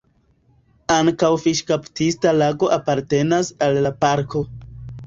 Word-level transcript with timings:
Ankaŭ 0.95 1.29
fiŝkaptista 1.43 2.35
lago 2.41 2.73
apartenas 2.79 3.55
al 3.69 3.83
la 3.89 3.95
parko. 4.07 4.47